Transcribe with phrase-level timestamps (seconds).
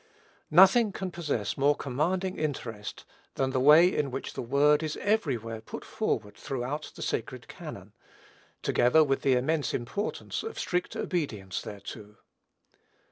[0.49, 3.05] Nothing can possess more commanding interest
[3.35, 7.93] than the way in which the word is everywhere put forward throughout the sacred canon,
[8.63, 12.15] together with the immense importance of strict obedience thereto.